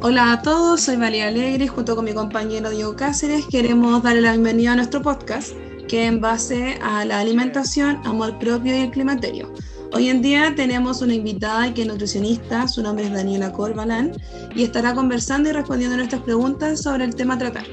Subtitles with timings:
[0.00, 4.32] Hola a todos, soy María Alegre junto con mi compañero Diego Cáceres queremos darle la
[4.32, 5.52] bienvenida a nuestro podcast
[5.88, 9.52] que en base a la alimentación, amor propio y el climaterio.
[9.92, 14.12] Hoy en día tenemos una invitada que nutricionista, su nombre es Daniela Corbalán
[14.54, 17.64] y estará conversando y respondiendo nuestras preguntas sobre el tema tratar.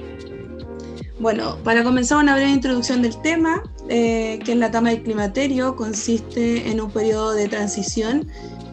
[1.17, 5.77] Bueno, para comenzar una breve introducción del tema, eh, que es la etapa del climaterio,
[5.77, 8.27] consiste en un periodo de transición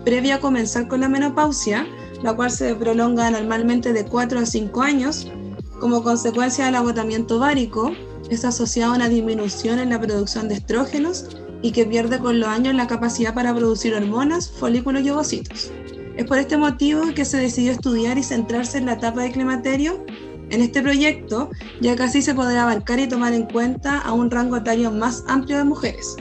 [0.04, 1.86] previo a comenzar con la menopausia,
[2.22, 5.30] la cual se prolonga normalmente de 4 a 5 años.
[5.78, 7.92] Como consecuencia del agotamiento ovárico,
[8.28, 11.26] es asociada a una disminución en la producción de estrógenos
[11.62, 15.70] y que pierde con los años la capacidad para producir hormonas, folículos y ovocitos.
[16.16, 20.04] Es por este motivo que se decidió estudiar y centrarse en la etapa de climaterio
[20.52, 21.50] en este proyecto,
[21.80, 25.56] ya así se podrá abarcar y tomar en cuenta a un rango etario más amplio
[25.56, 26.14] de mujeres.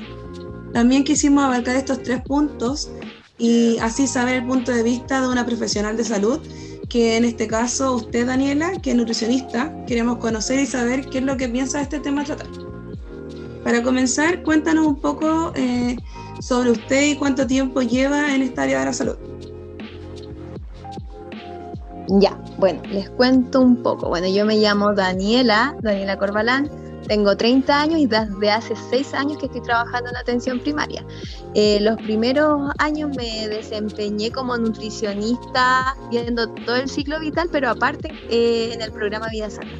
[0.74, 2.90] También quisimos abarcar estos tres puntos
[3.38, 6.40] y así saber el punto de vista de una profesional de salud,
[6.88, 11.26] que en este caso usted, Daniela, que es nutricionista, queremos conocer y saber qué es
[11.26, 12.72] lo que piensa de este tema a.
[13.66, 15.98] Para comenzar, cuéntanos un poco eh,
[16.40, 19.31] sobre usted y cuánto tiempo lleva en esta área de la salud.
[22.20, 24.10] Ya, bueno, les cuento un poco.
[24.10, 26.70] Bueno, yo me llamo Daniela, Daniela Corbalán,
[27.08, 31.06] tengo 30 años y desde hace 6 años que estoy trabajando en atención primaria.
[31.54, 38.12] Eh, los primeros años me desempeñé como nutricionista viendo todo el ciclo vital, pero aparte
[38.30, 39.72] eh, en el programa Vida Sana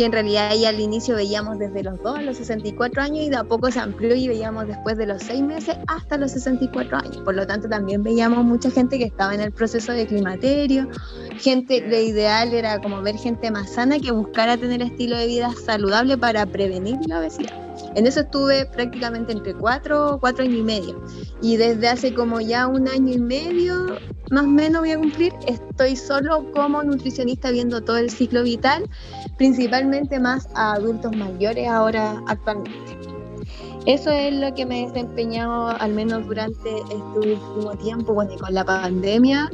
[0.00, 3.28] que en realidad ahí al inicio veíamos desde los 2 a los 64 años y
[3.28, 6.96] de a poco se amplió y veíamos después de los 6 meses hasta los 64
[6.96, 7.18] años.
[7.18, 10.88] Por lo tanto, también veíamos mucha gente que estaba en el proceso de climaterio,
[11.36, 15.52] gente, lo ideal era como ver gente más sana que buscara tener estilo de vida
[15.66, 17.52] saludable para prevenir la obesidad.
[17.94, 21.04] En eso estuve prácticamente entre cuatro, cuatro años y medio.
[21.42, 23.98] Y desde hace como ya un año y medio,
[24.30, 28.88] más o menos voy a cumplir, estoy solo como nutricionista viendo todo el ciclo vital,
[29.36, 32.98] principalmente más a adultos mayores ahora actualmente.
[33.86, 38.52] Eso es lo que me he desempeñado al menos durante este último tiempo, bueno, con
[38.52, 39.50] la pandemia.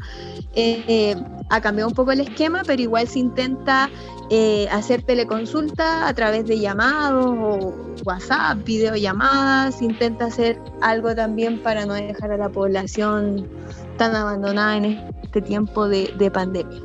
[0.54, 1.14] Eh,
[1.48, 3.88] ha cambiado un poco el esquema, pero igual se intenta
[4.30, 11.62] eh, hacer teleconsulta a través de llamados o WhatsApp, videollamadas, se intenta hacer algo también
[11.62, 13.48] para no dejar a la población
[13.96, 14.84] tan abandonada en
[15.22, 16.80] este tiempo de, pandemia.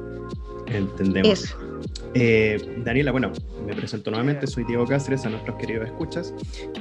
[0.67, 1.29] Entendemos.
[1.29, 1.57] Eso.
[2.13, 3.31] Eh, Daniela, bueno,
[3.65, 6.33] me presento nuevamente, soy Diego Cáceres, a nuestros queridos escuchas.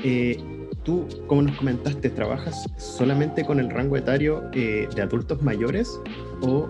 [0.02, 0.42] Eh,
[0.84, 6.00] tú, como nos comentaste, trabajas solamente con el rango etario de adultos mayores
[6.42, 6.68] o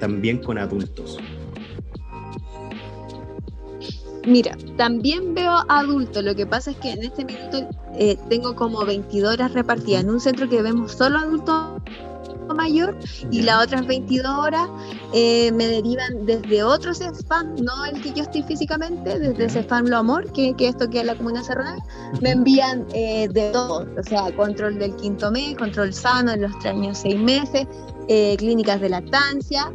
[0.00, 1.18] también con adultos?
[4.28, 8.84] Mira, también veo adultos, lo que pasa es que en este minuto eh, tengo como
[8.84, 11.77] 22 horas repartidas en un centro que vemos solo adultos
[12.58, 12.98] mayor
[13.30, 14.68] y las otras 22 horas
[15.14, 19.86] eh, me derivan desde otros spam, no el que yo estoy físicamente, desde ese spam
[19.86, 21.78] Lo Amor, que, que esto que es la Comuna Serrana,
[22.20, 26.52] me envían eh, de todo, o sea, control del quinto mes, control sano en los
[26.58, 27.66] tres años seis meses,
[28.38, 29.70] clínicas de lactancia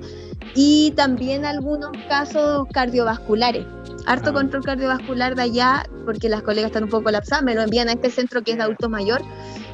[0.55, 3.65] y también algunos casos cardiovasculares.
[4.05, 4.33] Harto ah.
[4.33, 7.93] control cardiovascular de allá, porque las colegas están un poco colapsadas, me lo envían a
[7.93, 9.21] este centro que es de adulto mayor,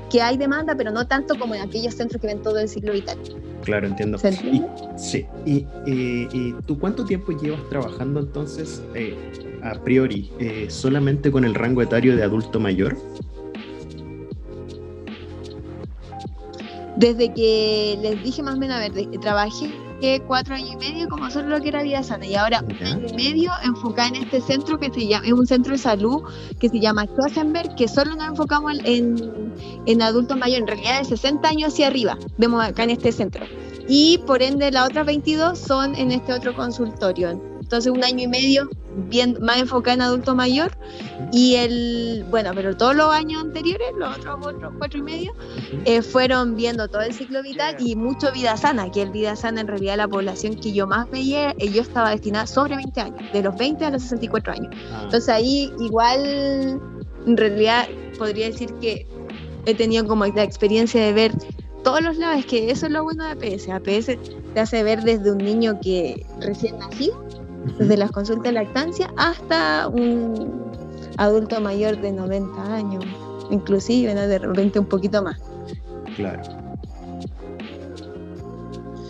[0.09, 2.93] que hay demanda, pero no tanto como en aquellos centros que ven todo el ciclo
[2.93, 3.17] vital.
[3.63, 4.17] Claro, entiendo.
[4.43, 4.63] Y,
[4.97, 9.15] sí, y, tú cuánto tiempo llevas trabajando entonces, eh,
[9.63, 12.97] a priori, eh, solamente con el rango etario de adulto mayor?
[16.95, 19.69] Desde que les dije más o menos, a ver, trabajé
[20.25, 23.07] cuatro años y medio como solo lo que era vida sana y ahora un año
[23.07, 26.21] y medio enfocada en este centro que se llama, es un centro de salud
[26.59, 29.53] que se llama Schwarzenberg, que solo nos enfocamos en,
[29.85, 33.45] en adultos mayores, en realidad de 60 años hacia arriba, vemos acá en este centro.
[33.87, 37.31] Y por ende las otras 22 son en este otro consultorio.
[37.59, 38.69] Entonces un año y medio
[39.07, 40.71] bien, más enfocada en adulto mayor
[41.31, 45.33] y el, bueno, pero todos los años anteriores, los otros, otros cuatro y medio,
[45.85, 49.61] eh, fueron viendo todo el ciclo vital y mucho vida sana, que el vida sana
[49.61, 53.33] en realidad la población que yo más veía, eh, yo estaba destinada sobre 20 años,
[53.33, 54.75] de los 20 a los 64 años.
[54.91, 55.01] Ah.
[55.03, 56.81] Entonces ahí igual,
[57.25, 57.87] en realidad
[58.17, 59.07] podría decir que
[59.65, 61.31] he tenido como la experiencia de ver
[61.83, 63.69] todos los lados, es que eso es lo bueno de APS.
[63.69, 64.17] APS
[64.53, 67.28] te hace ver desde un niño que recién nacido
[67.77, 70.71] desde las consultas de lactancia hasta un
[71.17, 73.05] adulto mayor de 90 años,
[73.51, 75.39] inclusive, de repente un poquito más.
[76.15, 76.41] Claro.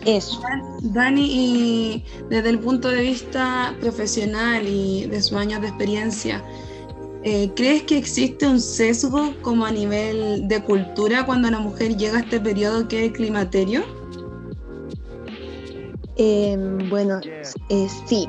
[0.06, 0.42] Eso.
[0.82, 6.44] Dani, y desde el punto de vista profesional y de sus años de experiencia,
[7.24, 12.18] eh, ¿crees que existe un sesgo como a nivel de cultura cuando una mujer llega
[12.18, 13.99] a este periodo que es el climaterio?
[16.22, 17.22] Em, bueno,
[17.70, 18.28] eh, sí,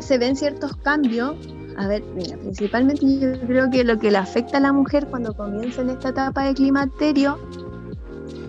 [0.00, 1.36] se ven ciertos cambios.
[1.78, 5.32] A ver, mira, principalmente yo creo que lo que le afecta a la mujer cuando
[5.32, 7.38] comienza en esta etapa de climaterio,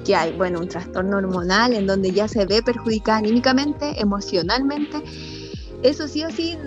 [0.04, 5.02] que hay, bueno, un trastorno hormonal en donde ya se ve perjudicada anímicamente, emocionalmente,
[5.84, 6.58] eso sí o sí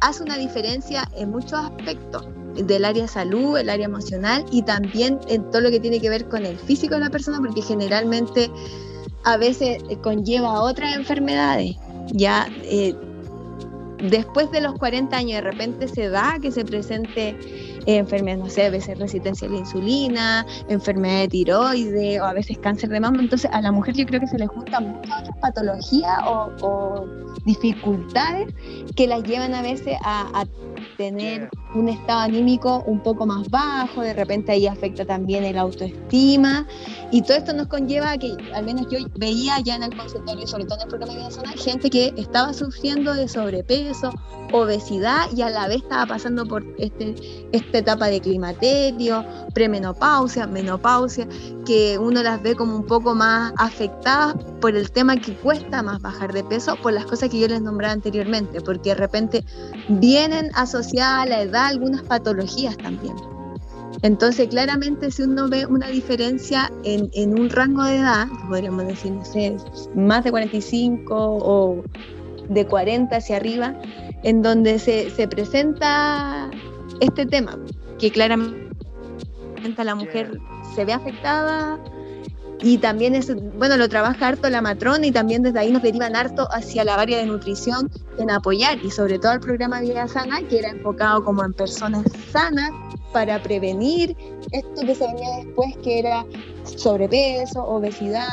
[0.00, 5.50] hace una diferencia en muchos aspectos del área salud, el área emocional y también en
[5.50, 8.50] todo lo que tiene que ver con el físico de la persona, porque generalmente
[9.26, 11.76] a veces conlleva otras enfermedades.
[12.12, 12.94] Ya eh,
[13.98, 17.36] después de los 40 años de repente se da que se presente
[17.86, 22.56] enfermedades, no sé, a veces resistencia a la insulina, enfermedad de tiroides o a veces
[22.58, 23.20] cáncer de mama.
[23.20, 27.04] Entonces a la mujer yo creo que se le juntan muchas patologías o,
[27.44, 28.52] dificultades
[28.96, 30.44] que las llevan a veces a,
[30.96, 36.66] tener un estado anímico un poco más bajo, de repente ahí afecta también el autoestima.
[37.10, 40.46] Y todo esto nos conlleva a que al menos yo veía ya en el consultorio,
[40.46, 44.12] sobre todo en el programa de vida gente que estaba sufriendo de sobrepeso,
[44.52, 47.14] obesidad y a la vez estaba pasando por este,
[47.52, 49.24] esta etapa de climaterio,
[49.54, 51.26] premenopausia, menopausia,
[51.64, 56.00] que uno las ve como un poco más afectadas por el tema que cuesta más
[56.00, 59.44] bajar de peso, por las cosas que yo les nombraba anteriormente, porque de repente
[59.88, 63.14] vienen asociadas a la edad algunas patologías también.
[64.02, 69.12] Entonces, claramente, si uno ve una diferencia en, en un rango de edad, podríamos decir,
[69.12, 69.56] no sé,
[69.94, 71.82] más de 45 o
[72.48, 73.74] de 40 hacia arriba,
[74.22, 76.50] en donde se, se presenta
[77.00, 77.58] este tema,
[77.98, 78.66] que claramente
[79.82, 80.38] la mujer
[80.74, 81.78] se ve afectada
[82.60, 86.16] y también es, bueno, lo trabaja harto la matrona y también desde ahí nos derivan
[86.16, 90.40] harto hacia la área de nutrición en apoyar y sobre todo el programa Vida Sana,
[90.48, 92.70] que era enfocado como en personas sanas
[93.12, 94.16] para prevenir
[94.52, 96.24] esto que se venía después, que era
[96.64, 98.26] sobrepeso, obesidad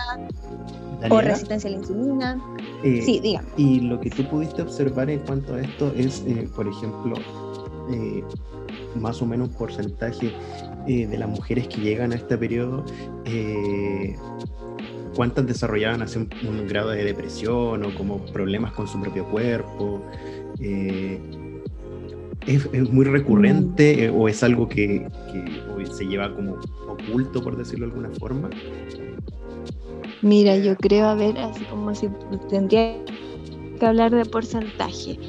[1.09, 2.41] o resistencia a la insulina.
[2.83, 3.47] Eh, sí, dígame.
[3.57, 7.15] Y lo que tú pudiste observar en cuanto a esto es, eh, por ejemplo,
[7.91, 8.23] eh,
[8.95, 10.31] más o menos un porcentaje
[10.87, 12.85] eh, de las mujeres que llegan a este periodo,
[13.25, 14.15] eh,
[15.15, 20.01] cuántas desarrollaban así un, grado de depresión o como problemas con su propio cuerpo.
[20.59, 21.19] Eh,
[22.47, 26.57] es, muy recurrente o es algo que, que se lleva como
[26.87, 28.49] oculto, por decirlo de alguna forma?
[30.21, 32.09] Mira, yo creo, a ver, así como si
[32.49, 32.95] tendría
[33.79, 35.19] que hablar de porcentaje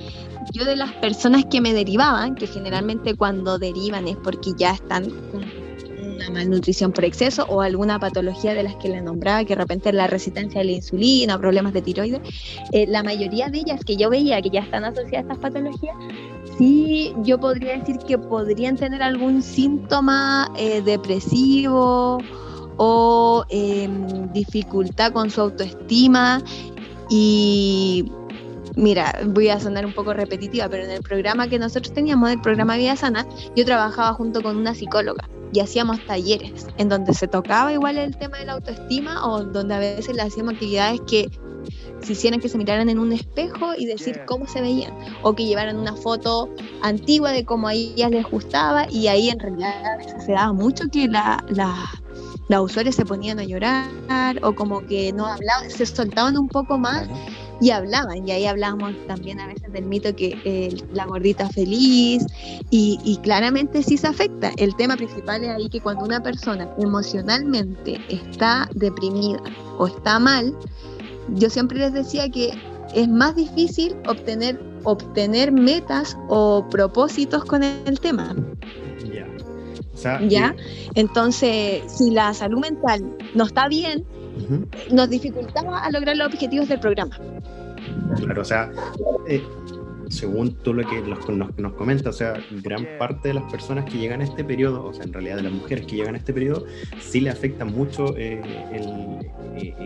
[0.53, 5.11] yo de las personas que me derivaban, que generalmente cuando derivan es porque ya están
[5.31, 5.45] con
[6.15, 9.89] una malnutrición por exceso o alguna patología de las que le nombraba, que de repente
[9.89, 12.21] es la resistencia a la insulina o problemas de tiroides,
[12.73, 15.97] eh, la mayoría de ellas que yo veía que ya están asociadas a estas patologías,
[16.59, 22.19] sí yo podría decir que podrían tener algún síntoma eh, depresivo
[22.77, 26.43] o em, dificultad con su autoestima
[27.09, 28.11] y
[28.77, 32.41] Mira, voy a sonar un poco repetitiva, pero en el programa que nosotros teníamos, el
[32.41, 37.29] programa Vida Sana, yo trabajaba junto con una psicóloga y hacíamos talleres en donde se
[37.29, 41.31] tocaba igual el tema de la autoestima o donde a veces le hacíamos actividades que
[42.03, 45.45] se hicieran que se miraran en un espejo y decir cómo se veían, o que
[45.45, 46.49] llevaran una foto
[46.83, 50.53] antigua de cómo a ellas les gustaba, y ahí en realidad a veces se daba
[50.53, 51.75] mucho que la, la,
[52.49, 53.89] las usuarias se ponían a llorar,
[54.43, 57.09] o como que no hablaban, se soltaban un poco más
[57.61, 62.27] y hablaban, y ahí hablábamos también a veces del mito que eh, la gordita feliz,
[62.71, 64.51] y, claramente sí se afecta.
[64.57, 69.41] El tema principal es ahí que cuando una persona emocionalmente está deprimida
[69.79, 70.57] o está mal,
[71.29, 72.53] yo siempre les decía que
[72.95, 78.35] es más difícil obtener, obtener metas o propósitos con el tema.
[80.29, 80.55] ¿Ya?
[80.95, 84.05] Entonces, si la salud mental no está bien,
[84.91, 87.19] nos dificultamos a lograr los objetivos del programa.
[88.17, 88.71] Claro, o sea,
[89.29, 89.43] eh,
[90.09, 93.99] según tú lo que nos, nos comentas, o sea, gran parte de las personas que
[93.99, 96.33] llegan a este periodo, o sea, en realidad de las mujeres que llegan a este
[96.33, 96.65] periodo,
[97.01, 98.41] sí le afecta mucho eh,
[98.73, 99.83] eh,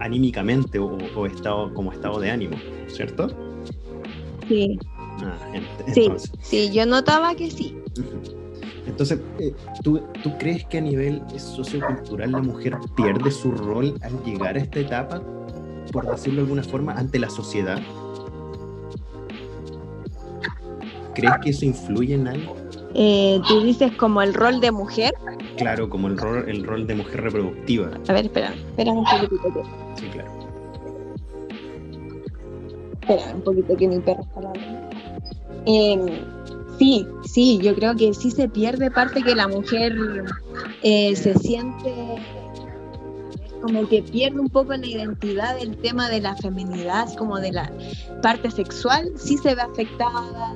[0.00, 2.56] anímicamente o, estado, como estado de ánimo,
[2.88, 3.28] ¿cierto?
[4.48, 4.78] Sí.
[5.22, 5.38] Ah,
[5.92, 6.10] sí,
[6.42, 7.76] sí, yo notaba que sí.
[8.86, 14.22] Entonces, eh, ¿tú, ¿tú, crees que a nivel sociocultural la mujer pierde su rol al
[14.24, 15.22] llegar a esta etapa,
[15.92, 17.80] por decirlo de alguna forma, ante la sociedad?
[21.14, 22.56] ¿Crees que eso influye en algo?
[22.94, 25.14] Eh, ¿Tú dices como el rol de mujer?
[25.56, 27.90] Claro, como el rol, el rol de mujer reproductiva.
[28.08, 29.62] A ver, espera, espera un poquitito.
[29.96, 30.30] Sí, claro.
[33.00, 34.90] Espera un poquito que mi perro está hablando.
[35.66, 36.24] Eh,
[36.78, 39.96] Sí, sí, yo creo que sí se pierde parte que la mujer
[40.82, 41.92] eh, se siente
[43.64, 47.72] como que pierde un poco la identidad del tema de la feminidad, como de la
[48.20, 50.54] parte sexual, sí se ve afectada.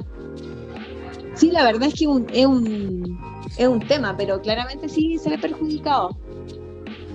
[1.34, 3.18] Sí, la verdad es que es, un,
[3.56, 6.18] es un tema, pero claramente sí se ve perjudicado.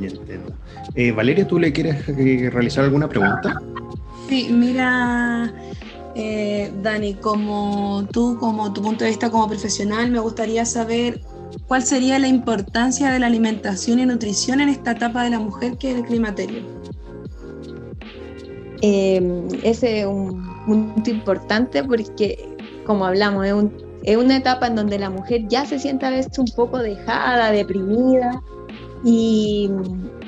[0.02, 0.56] entiendo.
[0.96, 3.62] Eh, Valeria, ¿tú le quieres eh, realizar alguna pregunta?
[4.28, 5.54] Sí, mira,
[6.16, 11.22] eh, Dani, como tú, como tu punto de vista como profesional, me gustaría saber
[11.68, 15.78] cuál sería la importancia de la alimentación y nutrición en esta etapa de la mujer
[15.78, 16.62] que es el climaterio.
[18.82, 23.54] Eh, ese es un punto importante porque, como hablamos, es,
[24.04, 27.52] es una etapa en donde la mujer ya se siente a veces un poco dejada,
[27.52, 28.42] deprimida
[29.04, 29.70] y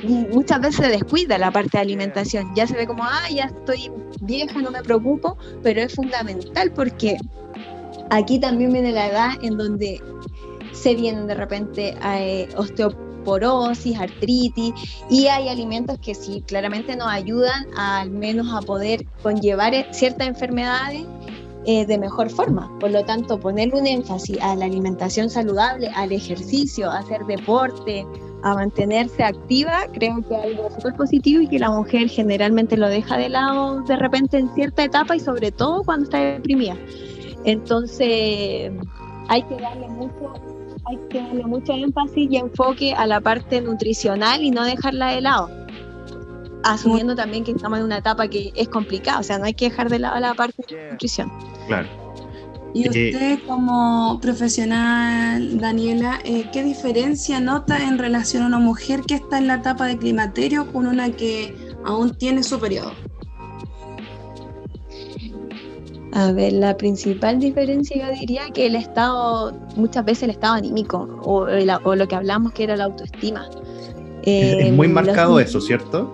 [0.04, 2.52] muchas veces se descuida la parte de alimentación.
[2.56, 3.92] Ya se ve como, ah, ya estoy
[4.22, 7.18] vieja, no me preocupo, pero es fundamental porque
[8.10, 10.02] aquí también viene la edad en donde
[10.74, 14.74] se vienen de repente eh, osteoporosis, artritis
[15.10, 20.28] y hay alimentos que sí claramente nos ayudan al menos a poder conllevar eh, ciertas
[20.28, 21.06] enfermedades
[21.66, 22.72] eh, de mejor forma.
[22.80, 28.06] Por lo tanto, poner un énfasis a la alimentación saludable, al ejercicio, a hacer deporte,
[28.46, 32.88] a mantenerse activa, creo que es algo súper positivo y que la mujer generalmente lo
[32.88, 36.78] deja de lado de repente en cierta etapa y sobre todo cuando está deprimida.
[37.44, 38.72] Entonces
[39.30, 40.32] hay que darle mucho,
[40.86, 45.22] hay que darle mucho énfasis y enfoque a la parte nutricional y no dejarla de
[45.22, 45.50] lado.
[46.64, 49.70] Asumiendo también que estamos en una etapa que es complicada, o sea, no hay que
[49.72, 51.32] dejar de lado la parte de nutrición.
[51.66, 52.05] Claro.
[52.76, 59.00] Y eh, usted como profesional, Daniela, eh, ¿qué diferencia nota en relación a una mujer
[59.08, 61.56] que está en la etapa de climaterio con una que
[61.86, 62.92] aún tiene su periodo?
[66.12, 71.22] A ver, la principal diferencia yo diría que el estado, muchas veces el estado anímico
[71.24, 73.50] o, lo que hablamos que era la autoestima.
[74.24, 76.14] es, muy marcado eso, ¿cierto?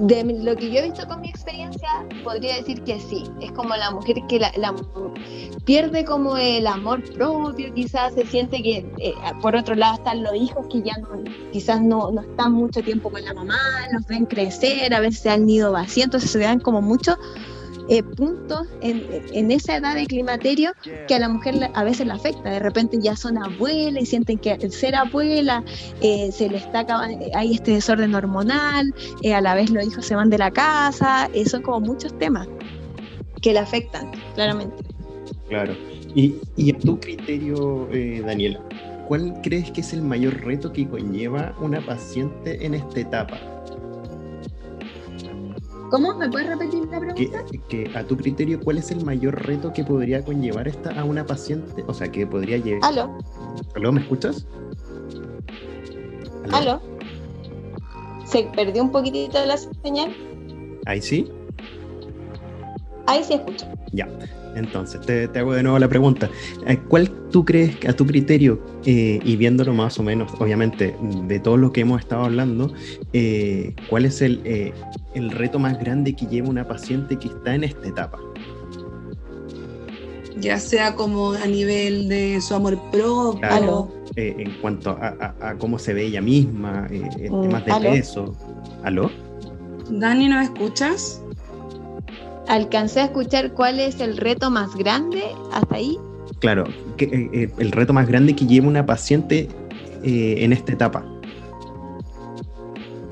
[0.00, 1.88] De lo que yo he visto con mi experiencia,
[2.24, 3.24] podría decir que sí.
[3.40, 4.74] Es como la mujer que la,
[5.64, 10.34] pierde como el amor propio, quizás se siente que eh, por otro lado están los
[10.34, 11.08] hijos que ya no,
[11.52, 13.58] quizás no, no, están mucho tiempo con la mamá,
[13.92, 17.16] los ven crecer, a veces han ido vacío, entonces se dan como mucho
[17.90, 20.70] eh, puntos en, esa edad de climaterio
[21.08, 22.48] que a la mujer a veces le afecta.
[22.48, 25.64] De repente ya son abuelas y sienten que al ser abuela
[26.00, 26.86] eh, se le está
[27.34, 31.28] hay este desorden hormonal, eh, a la vez los hijos se van de la casa,
[31.46, 32.46] son como muchos temas
[33.42, 34.84] que le afectan, claramente.
[35.48, 35.74] Claro.
[36.14, 37.88] Y, y a tu criterio,
[38.24, 38.60] Daniela,
[39.08, 43.40] ¿cuál crees que es el mayor reto que conlleva una paciente en esta etapa?
[45.90, 46.14] ¿Cómo?
[46.14, 47.44] ¿Me puedes repetir la pregunta?
[47.68, 51.26] Que, a tu criterio, ¿cuál es el mayor reto que podría conllevar esta a una
[51.26, 51.84] paciente?
[51.88, 52.84] O sea, que podría llevar.
[52.84, 53.18] ¿Aló?
[53.74, 53.92] ¿Aló?
[53.92, 54.46] ¿Me escuchas?
[56.52, 56.80] ¿Aló?
[58.24, 60.14] ¿Se perdió un poquitito la señal?
[60.86, 61.30] ¿Ahí sí?
[63.06, 63.66] Ahí sí escucho.
[63.92, 64.08] Ya.
[64.54, 66.28] Entonces, te, hago de nuevo la pregunta.
[66.66, 71.40] Eh, ¿Cuál tú crees, a tu criterio, eh, y viéndolo más o menos, obviamente, de
[71.40, 72.72] todo lo que hemos estado hablando,
[73.12, 74.72] eh, cuál es el,
[75.14, 78.18] el reto más grande que lleva una paciente que está en esta etapa?
[80.38, 83.90] Ya sea como a nivel de su amor propio.
[84.16, 88.36] en cuanto a, cómo se ve ella misma, mm, temas de peso.
[88.82, 89.10] ¿Aló?
[89.90, 91.22] Dani, ¿no escuchas?
[92.48, 95.98] Alcancé a escuchar cuál es el reto más grande hasta ahí.
[96.40, 96.64] Claro,
[96.96, 99.48] que, eh, eh, el reto más grande que lleva una paciente
[100.02, 101.04] eh, en esta etapa.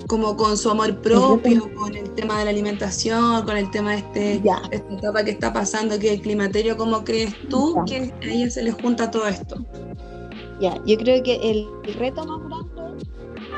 [0.07, 3.99] Como con su amor propio, con el tema de la alimentación, con el tema de
[3.99, 8.51] este, esta etapa que está pasando, que el climaterio, ¿cómo crees tú que a ella
[8.51, 9.63] se le junta todo esto?
[10.61, 12.48] Ya, yo creo que el reto más grande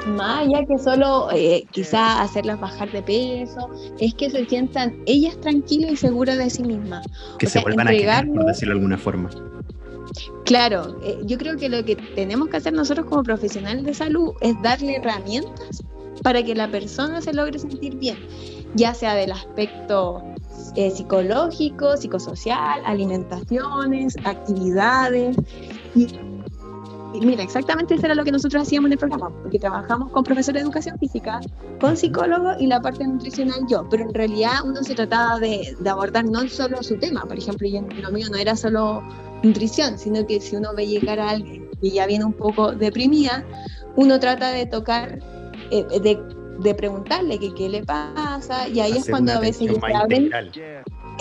[0.07, 5.39] más allá que solo eh, quizás hacerlas bajar de peso, es que se sientan ellas
[5.41, 7.07] tranquilas y seguras de sí mismas.
[7.39, 9.31] Que se vuelvan a querer, por decirlo de alguna forma.
[10.45, 14.33] Claro, eh, yo creo que lo que tenemos que hacer nosotros como profesionales de salud
[14.41, 15.85] es darle herramientas
[16.23, 18.19] para que la persona se logre sentir bien,
[18.75, 20.23] ya sea del aspecto
[20.77, 25.37] eh, psicológico, psicosocial, alimentaciones, actividades.
[25.95, 26.07] Y
[27.19, 30.63] mira, exactamente eso era lo que nosotros hacíamos en el programa, porque trabajamos con profesores
[30.63, 31.41] de educación física,
[31.81, 36.25] con psicólogos y la parte nutricional yo, pero en realidad uno se trataba de, abordar
[36.25, 39.03] no solo su tema, por ejemplo, yo, lo mío no era solo
[39.43, 43.45] nutrición, sino que si uno ve llegar a alguien y ya viene un poco deprimida,
[43.97, 45.19] uno trata de tocar,
[45.71, 46.19] eh, de,
[46.61, 50.31] de, preguntarle qué le pasa, y ahí es cuando a veces se abren.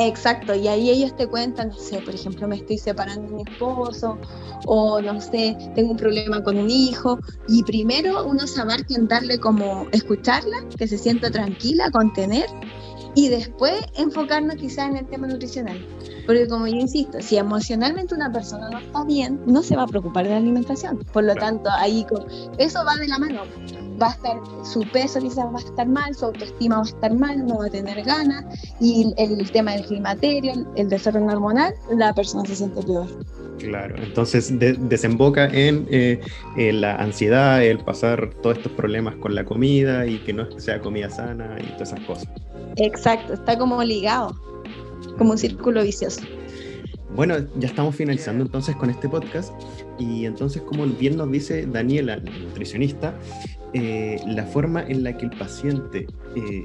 [0.01, 3.41] Exacto, y ahí ellos te cuentan, no sé, por ejemplo, me estoy separando de mi
[3.41, 4.17] esposo,
[4.65, 9.09] o no sé, tengo un problema con un hijo, y primero uno se abarca en
[9.09, 12.45] darle como escucharla, que se sienta tranquila, contener,
[13.13, 15.85] y después enfocarnos quizás en el tema nutricional.
[16.25, 19.87] Porque como yo insisto, si emocionalmente una persona no está bien, no se va a
[19.87, 20.99] preocupar de la alimentación.
[21.11, 22.05] Por lo tanto, ahí
[22.57, 23.41] eso va de la mano
[24.01, 27.13] va a estar, su peso quizás va a estar mal, su autoestima va a estar
[27.13, 28.45] mal, no va a tener ganas,
[28.79, 33.07] y el, tema del climaterio, el desorden hormonal, la persona se siente peor.
[33.59, 36.21] Claro, entonces desemboca en, eh,
[36.55, 41.09] la ansiedad, el pasar todos estos problemas con la comida y que no sea comida
[41.09, 42.29] sana y todas esas cosas.
[42.77, 44.33] Exacto, está como ligado,
[45.17, 46.21] como un círculo vicioso.
[47.15, 49.51] Bueno, ya estamos finalizando entonces con este podcast
[49.99, 53.13] y entonces como bien nos dice Daniela, nutricionista,
[53.73, 56.63] eh, la forma en la que el paciente eh,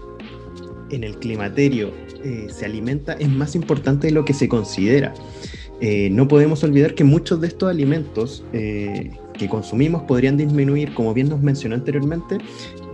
[0.91, 1.93] en el climaterio
[2.25, 5.13] eh, se alimenta es más importante de lo que se considera.
[6.11, 8.43] no podemos olvidar que muchos de estos alimentos
[9.45, 12.39] que consumimos podrían disminuir, como bien nos mencionó anteriormente,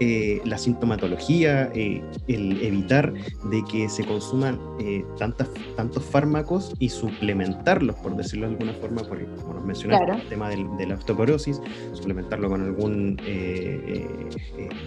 [0.01, 6.89] eh, la sintomatología, eh, el evitar de que se consuman eh, tantas, tantos fármacos y
[6.89, 11.61] suplementarlos, por decirlo de alguna forma, porque como nos mencionaste, el tema de la osteoporosis,
[11.93, 13.21] suplementarlo con algún,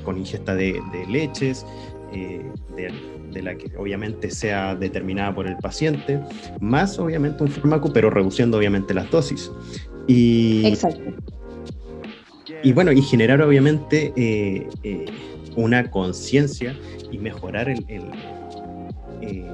[0.04, 1.66] con ingesta de, leches,
[2.12, 2.92] de,
[3.32, 6.20] de la que obviamente sea determinada por el paciente,
[6.60, 9.50] más obviamente un fármaco, pero reduciendo obviamente las dosis.
[10.08, 11.00] Y, Exacto
[12.64, 15.06] y bueno, y generar obviamente eh, eh,
[15.56, 16.76] una conciencia
[17.12, 17.86] y mejorar el,
[19.22, 19.46] eh,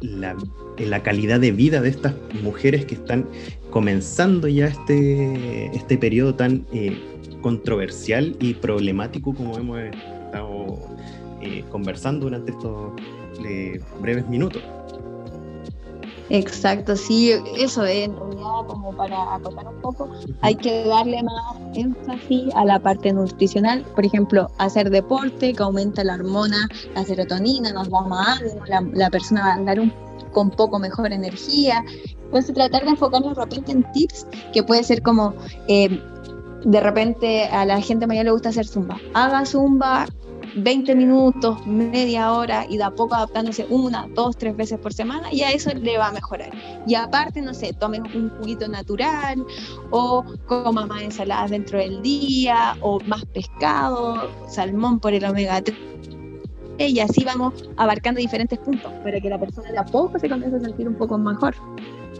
[0.00, 3.26] la, calidad de vida de estas mujeres que están
[3.70, 6.64] comenzando ya este, este periodo tan
[7.40, 10.78] controversial y problemático como hemos estado
[11.70, 12.92] conversando durante estos
[14.00, 14.62] breves minutos.
[16.34, 20.08] Exacto, sí, eso es, en realidad, como para acotar un poco,
[20.40, 26.02] hay que darle más énfasis a la parte nutricional, por ejemplo, hacer deporte que aumenta
[26.02, 28.62] la hormona, la serotonina, nos da más ánimo,
[28.94, 29.92] la, persona va a andar un,
[30.32, 31.84] con poco mejor energía.
[32.24, 35.34] Entonces, tratar de enfocarnos de repente en tips que puede ser como.
[35.68, 36.00] Eh,
[36.64, 38.96] de repente a la gente mayor le gusta hacer zumba.
[39.14, 40.06] Haga zumba
[40.56, 45.32] 20 minutos, media hora y de a poco adaptándose una, dos, tres veces por semana,
[45.32, 46.50] y a eso le va a mejorar.
[46.86, 49.44] Y aparte, no sé, tome un juguito natural
[49.90, 55.76] o coma más ensaladas dentro del día o más pescado, salmón por el omega 3
[56.78, 60.56] y así vamos abarcando diferentes puntos para que la persona de a poco se comience
[60.56, 61.54] a sentir un poco mejor.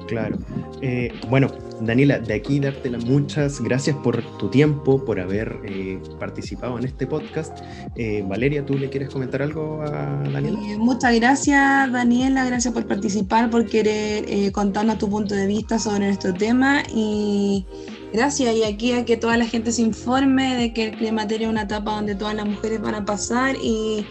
[0.06, 0.36] Claro.
[0.80, 1.48] Eh, bueno,
[1.84, 6.84] Daniela, de aquí darte las muchas gracias por tu tiempo, por haber eh, participado en
[6.84, 7.58] este podcast.
[7.96, 10.58] Eh, Valeria, ¿tú le quieres comentar algo a Daniela?
[10.78, 16.32] muchas gracias, Daniela, gracias por participar, por querer contarnos tu punto de vista sobre nuestro
[16.32, 17.66] tema y
[18.12, 18.54] gracias.
[18.54, 21.62] Y aquí a que toda la gente se informe de que el climaterio es una
[21.62, 24.06] etapa donde todas las mujeres van a pasar y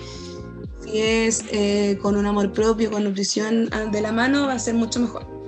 [0.84, 1.46] si es
[2.02, 5.41] con un amor propio, con nutrición de la mano, va a ser mucho mejor.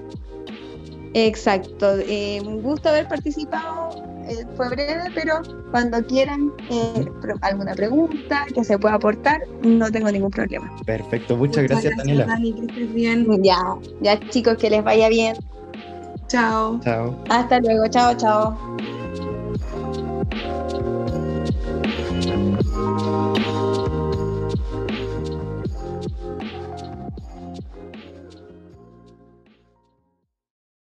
[1.13, 3.89] Exacto, eh, un gusto haber participado,
[4.27, 7.05] eh, fue breve, pero cuando quieran eh,
[7.41, 10.71] alguna pregunta que se pueda aportar, no tengo ningún problema.
[10.85, 12.25] Perfecto, muchas, gracias, Daniela.
[12.25, 13.27] Dani, que estés bien.
[13.43, 13.59] Ya,
[14.01, 15.35] ya chicos, que les vaya bien.
[16.27, 16.79] Chao.
[16.83, 17.15] Chao.
[17.29, 18.92] Hasta luego, chao, chao.